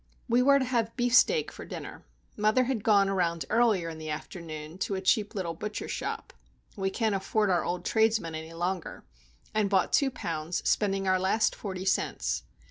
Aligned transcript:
We 0.27 0.41
were 0.41 0.57
to 0.57 0.65
have 0.65 0.95
beefsteak 0.95 1.51
for 1.51 1.63
dinner. 1.63 2.03
Mother 2.35 2.63
had 2.63 2.83
gone 2.83 3.07
around 3.07 3.45
earlier 3.51 3.87
in 3.87 3.99
the 3.99 4.09
afternoon 4.09 4.79
to 4.79 4.95
a 4.95 4.99
cheap 5.01 5.35
little 5.35 5.53
butcher 5.53 5.87
shop 5.87 6.33
(we 6.75 6.89
can't 6.89 7.13
afford 7.13 7.51
our 7.51 7.63
old 7.63 7.85
tradesmen 7.85 8.33
any 8.33 8.53
longer), 8.55 9.03
and 9.53 9.69
bought 9.69 9.93
two 9.93 10.09
pounds,—spending 10.09 11.07
our 11.07 11.19
last 11.19 11.55
forty 11.55 11.85
cents. 11.85 12.41